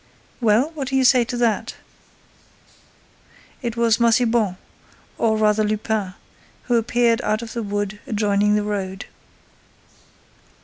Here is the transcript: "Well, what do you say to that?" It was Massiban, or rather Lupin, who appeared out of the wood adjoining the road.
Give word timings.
"Well, 0.41 0.71
what 0.73 0.87
do 0.87 0.95
you 0.95 1.03
say 1.03 1.23
to 1.25 1.37
that?" 1.37 1.75
It 3.61 3.77
was 3.77 3.99
Massiban, 3.99 4.57
or 5.19 5.37
rather 5.37 5.63
Lupin, 5.63 6.15
who 6.63 6.77
appeared 6.77 7.21
out 7.21 7.43
of 7.43 7.53
the 7.53 7.61
wood 7.61 7.99
adjoining 8.07 8.55
the 8.55 8.63
road. 8.63 9.05